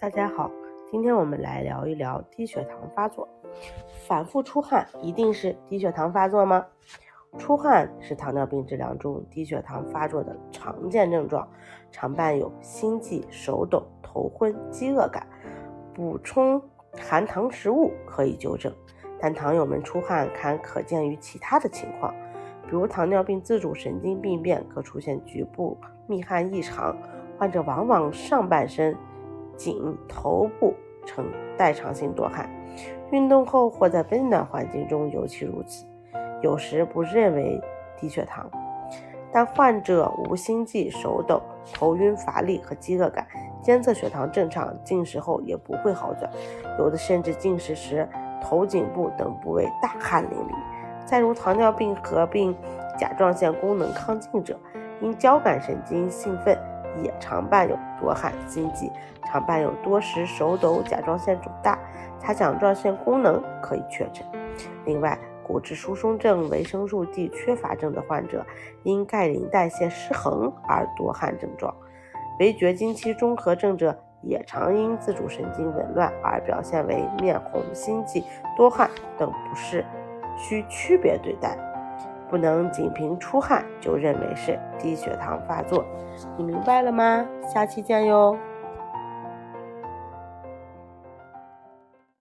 [0.00, 0.50] 大家好，
[0.90, 3.28] 今天我们来聊一聊低血糖发作。
[4.06, 6.64] 反复出汗一定是低血糖发作吗？
[7.38, 11.48] 出汗是糖尿病治疗中低血糖发作的常见症状，
[11.90, 15.26] 常伴有心悸、手抖、头昏、饥饿感。
[15.94, 16.60] 补充
[16.98, 18.72] 含糖食物可以纠正，
[19.20, 22.12] 但糖友们出汗还可见于其他的情况，
[22.66, 26.96] 比如糖尿病自主神经病变可出现局部密汗异常，
[27.38, 28.96] 患者往往上半身。
[29.56, 30.74] 颈、头部
[31.06, 31.24] 呈
[31.56, 32.48] 代偿性多汗，
[33.10, 35.84] 运动后或在温暖环境中尤其如此。
[36.42, 37.60] 有时不认为
[37.96, 38.50] 低血糖，
[39.32, 41.40] 但患者无心悸、手抖、
[41.72, 43.26] 头晕、乏力和饥饿感，
[43.62, 46.30] 监测血糖正常，进食后也不会好转，
[46.78, 48.08] 有的甚至进食时
[48.42, 51.06] 头颈部等部位大汗淋漓。
[51.06, 52.54] 再如糖尿病合并
[52.98, 54.58] 甲状腺功能亢进者，
[55.00, 56.58] 因交感神经兴奋。
[57.02, 58.88] 也常伴有多汗、心悸，
[59.34, 61.76] 常伴有多食、手抖、甲状腺肿大、
[62.20, 64.24] 擦甲状腺功能可以确诊。
[64.84, 68.46] 另外，骨质疏松症、维生素 D 缺乏症的患者，
[68.84, 71.74] 因钙磷代谢失衡而多汗症状。
[72.38, 78.22] 围绝经期综合症者也常因自主神经紊乱而表现为面红、心悸、
[78.56, 79.84] 多汗等不适，
[80.36, 81.58] 需区别对待。
[82.30, 85.84] 不能仅凭出汗就认为是低血糖发作，
[86.36, 87.26] 你明白了吗？
[87.52, 88.38] 下期见哟。